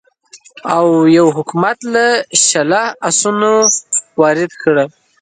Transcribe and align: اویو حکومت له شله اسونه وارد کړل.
اویو 0.75 1.25
حکومت 1.37 1.77
له 1.93 2.05
شله 2.47 2.81
اسونه 3.09 3.49
وارد 4.21 4.51
کړل. 4.61 4.87